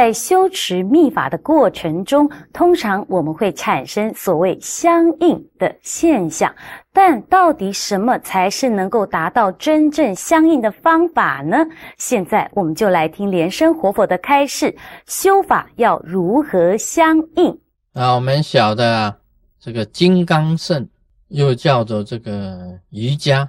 [0.00, 6.50] 在修持密法的过程中，通常我们会产生所谓相应的现象。
[6.90, 11.58] 但到底什么才是能够达到真正相应的方法呢？
[11.98, 14.74] 现在我们就来听莲生活佛的开示：
[15.04, 17.60] 修法要如何相应？
[17.92, 19.18] 啊，我们晓得啊，
[19.60, 20.88] 这个金刚圣
[21.28, 23.46] 又叫做这个瑜伽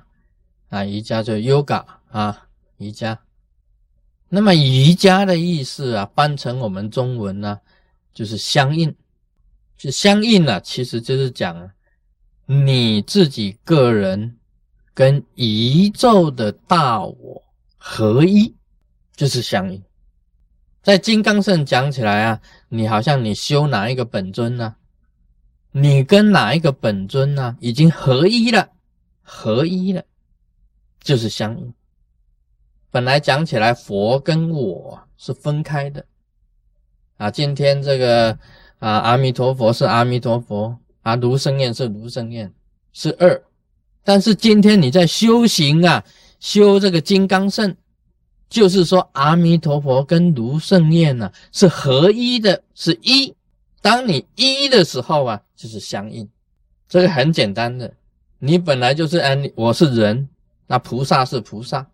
[0.67, 2.37] 啊，瑜伽就 yoga 啊，
[2.77, 3.17] 瑜伽。
[4.33, 7.59] 那么瑜伽的意思啊，翻成我们中文呢，
[8.13, 8.95] 就是相应，
[9.77, 11.69] 就相应呢，其实就是讲
[12.45, 14.37] 你自己个人
[14.93, 17.43] 跟宇宙的大我
[17.77, 18.55] 合一，
[19.17, 19.83] 就是相应。
[20.81, 24.75] 在金刚圣讲起来啊，你好像你修哪一个本尊呢？
[25.73, 27.57] 你跟哪一个本尊呢？
[27.59, 28.69] 已经合一了，
[29.21, 30.01] 合一了，
[31.01, 31.73] 就是相应。
[32.91, 36.05] 本来讲起来，佛跟我是分开的
[37.15, 37.31] 啊。
[37.31, 38.37] 今天这个
[38.79, 42.51] 啊，阿弥陀佛是阿弥陀佛啊，卢胜彦是卢胜彦，
[42.91, 43.41] 是二。
[44.03, 46.03] 但是今天你在修行啊，
[46.41, 47.73] 修这个金刚圣，
[48.49, 53.33] 就是说阿弥陀佛跟卢胜彦呢是合一的，是一。
[53.81, 56.27] 当你一的时候啊，就是相应。
[56.89, 57.93] 这个很简单的，
[58.37, 60.27] 你本来就是哎，我是人，
[60.67, 61.87] 那菩萨是菩萨。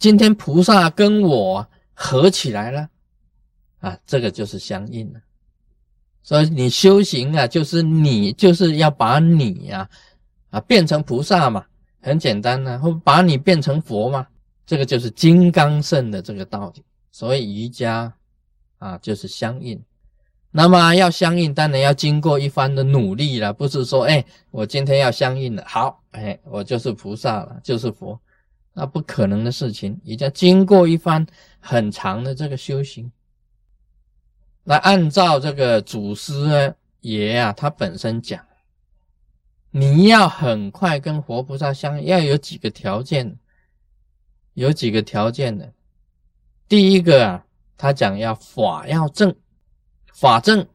[0.00, 2.88] 今天菩萨跟我合起来了，
[3.80, 5.20] 啊，这个就是相应了。
[6.22, 9.86] 所以你修行啊，就是你就是要把你呀，
[10.48, 11.66] 啊，变成菩萨嘛，
[12.00, 14.26] 很简单呢，或把你变成佛嘛，
[14.64, 16.82] 这个就是金刚圣的这个道理。
[17.12, 18.10] 所以瑜伽
[18.78, 19.78] 啊，就是相应。
[20.50, 28.18] 那么要相应，当然要经过一番的努力了，不是说，哎，我今天要相应了，好，哎，我就是菩萨了，就是佛。
[28.72, 31.26] 那不可能的事情，已经经过一番
[31.58, 33.10] 很长的这个修行。
[34.62, 38.44] 那按照这个祖师爷啊，他本身讲，
[39.70, 43.38] 你要很快跟活菩萨相，要有几个条件，
[44.54, 45.72] 有几个条件的。
[46.68, 47.46] 第一个啊，
[47.76, 49.34] 他讲要法要正，
[50.12, 50.68] 法正，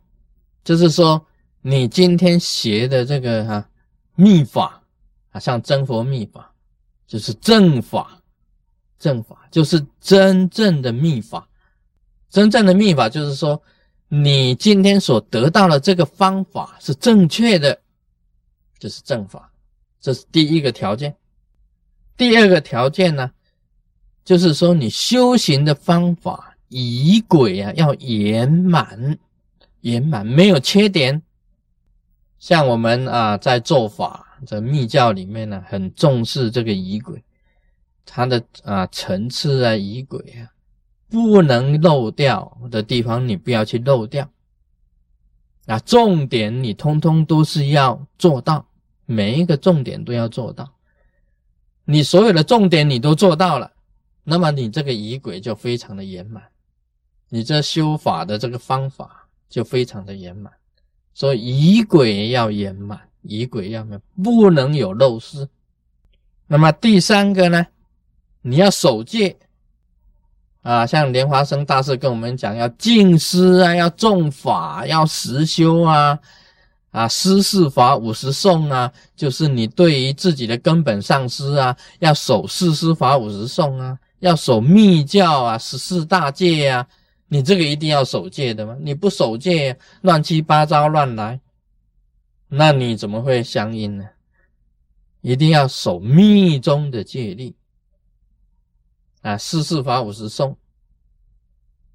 [0.64, 1.25] 就是说
[1.62, 3.69] 你今天学的这个哈
[4.16, 4.84] 秘法
[5.30, 6.55] 啊，像真佛秘法。
[7.08, 8.20] 就是正法，
[8.98, 11.48] 正法就是真正的秘法。
[12.30, 13.62] 真正的秘法就是说，
[14.08, 17.80] 你今天所得到的这个方法是正确的，
[18.80, 19.52] 就是正法。
[20.02, 21.16] 这是第一个条件。
[22.18, 23.32] 第二个条件呢，
[24.24, 29.18] 就是说你修行的方法仪轨啊要圆满，
[29.82, 31.22] 圆满没有缺点。
[32.40, 34.24] 像我们啊在做法。
[34.45, 37.23] 在密教里面呢，很重视这个仪轨，
[38.06, 40.51] 它的啊层次啊仪轨啊，
[41.09, 44.29] 不能漏掉的地方，你不要去漏掉。
[45.66, 48.67] 啊，重点你通通都是要做到，
[49.06, 50.72] 每一个重点都要做到。
[51.85, 53.72] 你所有的重点你都做到了，
[54.23, 56.44] 那么你这个仪轨就非常的圆满，
[57.29, 60.53] 你这修法的这个方法就非常的圆满。
[61.13, 63.00] 所以仪轨要圆满。
[63.28, 65.47] 仪轨要没不能有漏失。
[66.47, 67.66] 那么第三个呢？
[68.41, 69.36] 你要守戒
[70.62, 76.19] 啊，像莲花生大师跟我们讲，要静思啊，要重法，要实修啊，
[76.91, 86.88] 啊，施事法五十颂啊，就是你对于自己的根本上师啊，要守四师法五十颂啊，要守密教啊，十四大戒啊，
[87.28, 88.75] 你这个一定要守戒的吗？
[88.80, 91.40] 你不守戒，乱七八糟乱来。
[92.47, 94.09] 那你怎么会相应呢？
[95.22, 97.56] 一定要守密宗的戒律
[99.22, 100.56] 啊，四四法五十颂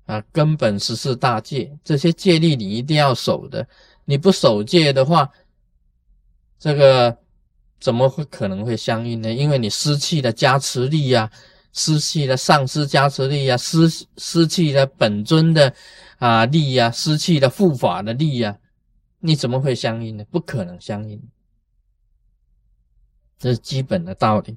[0.06, 3.68] 啊，根本十四大戒，这些戒律你一定要守的。
[4.04, 5.30] 你不守戒的话，
[6.58, 7.16] 这个
[7.78, 9.32] 怎么会可能会相应呢？
[9.32, 11.30] 因为你失去了加持力呀，
[11.72, 15.72] 失去了上师加持力呀，失失去了本尊的
[16.18, 18.58] 啊力呀，失去了护法的力呀。
[19.20, 20.24] 你怎么会相应呢？
[20.30, 21.22] 不可能相应，
[23.38, 24.56] 这是基本的道理。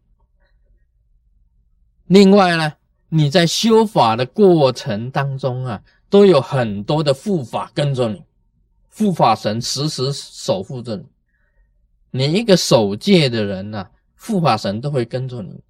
[2.08, 2.74] 另外呢，
[3.10, 8.24] 你在修法的过程当中啊，都有很多的护法跟着你，
[8.90, 11.06] 护法神时时守护着你。
[12.12, 15.62] 你一个守戒的人呐，护法神都会跟着你。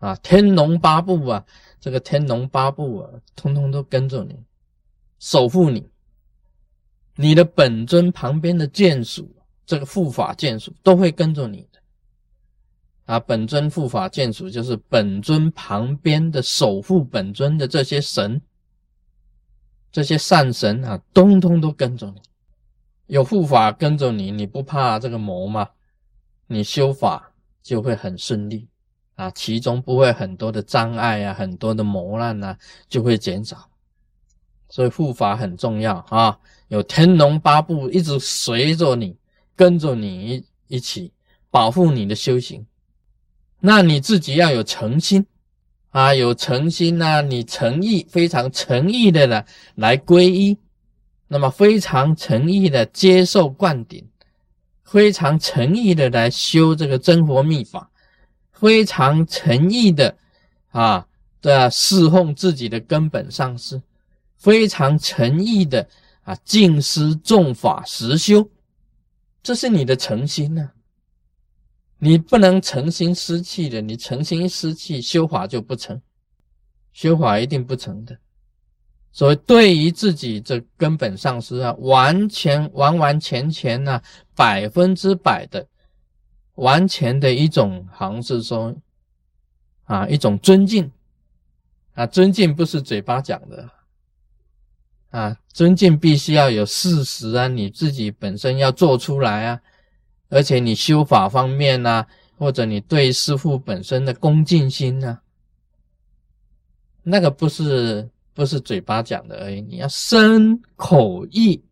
[0.00, 1.44] 啊，天龙八部啊，
[1.80, 4.44] 这个天龙八部啊，通通都跟着你，
[5.18, 5.88] 守护你。
[7.20, 9.28] 你的本尊旁边的眷属，
[9.66, 11.80] 这个护法眷属都会跟着你的
[13.06, 13.18] 啊。
[13.18, 18.40] 本尊护法眷属就是本尊旁边的守护本尊的这些神
[19.90, 22.22] 这些善神啊，通通都跟着你，
[23.08, 25.68] 有护法跟着你，你不怕这个魔吗？
[26.46, 27.32] 你修法
[27.64, 28.68] 就会很顺利
[29.16, 32.56] 啊，其中不会很多的障碍啊，很多的磨难啊，
[32.88, 33.68] 就会减少。
[34.68, 36.38] 所以护法很重要啊，
[36.68, 39.16] 有天龙八部一直随着你，
[39.56, 41.12] 跟着你一一起
[41.50, 42.66] 保护你的修行。
[43.60, 45.26] 那你自己要有诚心
[45.90, 49.44] 啊，有诚心呐，你诚意非常诚意的呢
[49.74, 50.58] 来皈依，
[51.26, 54.06] 那么非常诚意的接受灌顶，
[54.84, 57.90] 非常诚意的来修这个真佛密法，
[58.52, 60.16] 非常诚意的
[60.70, 61.06] 啊
[61.40, 63.80] 的侍奉自己的根本上师，
[64.38, 65.86] 非常诚意的
[66.22, 68.48] 啊敬师重法实修，
[69.42, 70.70] 这是你的诚心呢。
[71.98, 76.00] 你不能诚心失气的，你诚心一失气，修法就不成，
[76.92, 78.16] 修法一定不成的。
[79.10, 84.00] 所以，对于自己这根本上师啊，完全完完全全呢，
[84.36, 85.66] 百分之百的，
[86.54, 88.76] 完全的一种，好像是说
[89.86, 90.88] 啊，一种尊敬
[91.94, 93.68] 啊，尊敬不是嘴巴讲的
[95.10, 99.60] 啊，尊敬必须要有事实啊，你自己本身要做出来啊。
[100.30, 102.04] 而且你修法方面呢，
[102.36, 105.18] 或者你对师父本身的恭敬心呢，
[107.02, 111.64] 那个不是不是嘴巴讲的而已，你要身口意、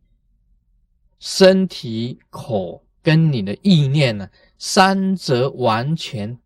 [1.18, 4.26] 身体口跟你的意念呢，
[4.58, 6.38] 三者完全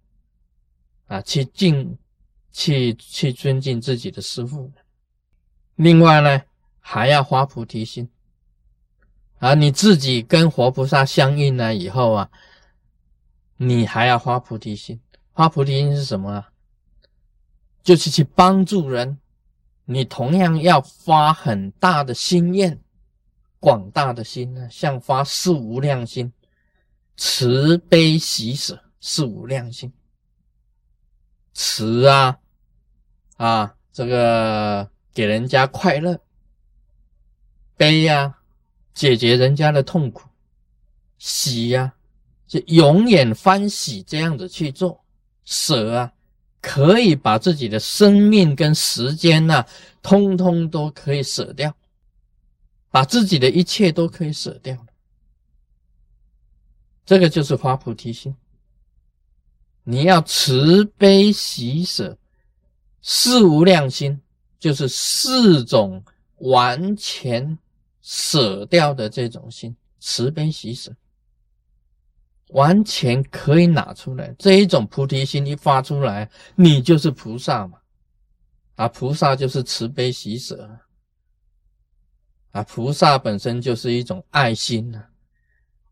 [1.06, 1.96] 啊去敬、
[2.50, 4.68] 去去尊敬自己的师父。
[5.76, 6.42] 另外呢，
[6.80, 8.10] 还要发菩提心。
[9.38, 12.30] 啊，你自己跟活菩萨相应了以后啊，
[13.56, 15.00] 你还要发菩提心。
[15.32, 16.50] 发菩提心是什么啊？
[17.82, 19.18] 就是去帮助人。
[19.86, 22.78] 你同样要发很大的心愿，
[23.58, 26.32] 广大的心呢，像发四无量心，
[27.16, 29.92] 慈悲喜舍四无量心。
[31.54, 32.38] 慈啊
[33.36, 36.20] 啊，这个给人家快乐，
[37.80, 38.36] 悲呀。
[38.92, 40.28] 解决人家的痛苦，
[41.16, 41.94] 喜呀，
[42.46, 45.00] 就永远欢喜这样子去做；
[45.44, 46.12] 舍啊，
[46.60, 49.64] 可以把自己的生命跟时间呐，
[50.02, 51.74] 通通都可以舍掉，
[52.90, 54.76] 把自己的一切都可以舍掉。
[57.06, 58.34] 这个就是发菩提心。
[59.84, 62.18] 你要慈悲喜舍，
[63.00, 64.20] 四无量心，
[64.58, 66.04] 就是四种
[66.38, 67.56] 完全。
[68.12, 70.92] 舍掉的这种心，慈悲喜舍，
[72.48, 74.34] 完全可以拿出来。
[74.36, 77.78] 这一种菩提心一发出来，你就是菩萨嘛！
[78.74, 80.68] 啊，菩萨就是慈悲喜舍
[82.50, 82.64] 啊！
[82.64, 85.00] 菩萨本身就是一种爱心呐，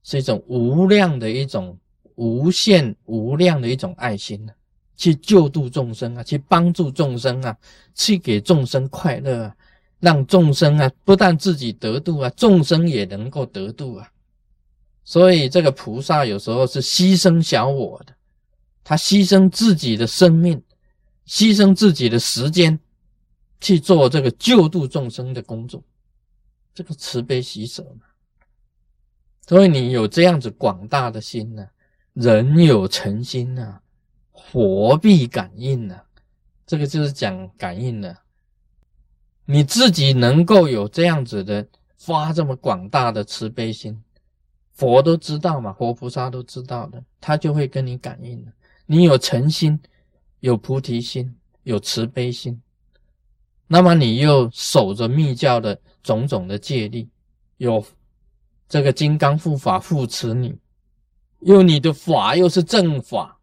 [0.03, 1.79] 是一种无量的一种
[2.17, 4.53] 无限无量的一种爱心呢，
[4.97, 7.56] 去救度众生啊，去帮助众生啊，
[7.94, 9.55] 去给众生快乐。
[10.00, 14.12] 让众生啊，不但自己得度啊，众生也能够得度啊。
[15.05, 18.15] 所以这个菩萨有时候是牺牲小我的，
[18.85, 20.62] 他牺牲自己的生命，
[21.26, 22.78] 牺牲自己的时间
[23.61, 25.83] 去做这个救度众生的工作，
[26.75, 28.07] 这个慈悲喜舍嘛。
[29.47, 31.67] 所以你有这样子广大的心呢，
[32.12, 33.81] 人有诚心呐，
[34.52, 35.99] 佛必感应呐，
[36.67, 38.14] 这个就是讲感应的。
[39.50, 43.99] 你自己能够有这样子的发这么广大的慈悲心，
[44.75, 48.52] 佛都知道嘛，活菩萨都知道的，他就会跟你感应的。
[48.85, 49.81] 你有诚心，
[50.40, 52.61] 有菩提心，有慈悲心，
[53.67, 57.09] 那么你又守着密教的种种的戒律，
[57.57, 57.83] 有
[58.69, 60.55] 这个金刚护法护持你，
[61.40, 63.38] 又你的法又是正法，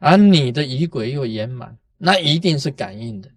[0.00, 3.30] 而你的仪轨又圆满，那一定是感应的。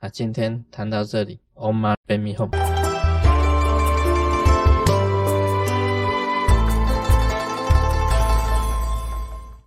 [0.00, 2.79] 啊，今天谈到这里，Om m a b a b y Home。